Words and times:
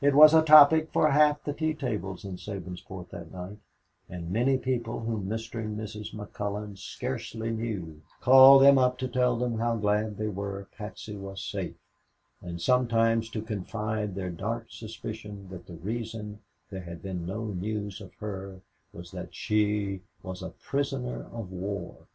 It 0.00 0.16
was 0.16 0.34
a 0.34 0.42
topic 0.42 0.90
for 0.92 1.12
half 1.12 1.44
the 1.44 1.52
tea 1.52 1.74
tables 1.74 2.24
in 2.24 2.38
Sabinsport 2.38 3.10
that 3.10 3.30
night, 3.30 3.58
and 4.08 4.32
many 4.32 4.58
people 4.58 4.98
whom 4.98 5.28
Mr. 5.28 5.60
and 5.60 5.78
Mrs. 5.78 6.12
McCullon 6.12 6.76
scarcely 6.76 7.52
knew 7.52 8.02
called 8.20 8.62
them 8.64 8.78
up 8.78 8.98
to 8.98 9.06
tell 9.06 9.36
them 9.36 9.60
how 9.60 9.76
glad 9.76 10.16
they 10.18 10.26
were 10.26 10.66
Patsy 10.76 11.14
was 11.16 11.40
safe 11.40 11.76
and 12.42 12.60
sometimes 12.60 13.30
to 13.30 13.42
confide 13.42 14.16
their 14.16 14.30
dark 14.32 14.66
suspicion 14.72 15.48
that 15.50 15.66
the 15.68 15.74
reason 15.76 16.40
there 16.70 16.82
had 16.82 17.00
been 17.00 17.24
no 17.24 17.44
news 17.46 18.00
of 18.00 18.12
her 18.14 18.60
was 18.92 19.12
that 19.12 19.36
she 19.36 20.00
was 20.24 20.42
a 20.42 20.48
prisoner 20.50 21.26
of 21.32 21.52
war! 21.52 22.08